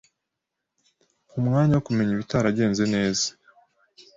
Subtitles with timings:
[1.27, 3.27] Mpa umwanya wo kumenya ibitaragenze neza.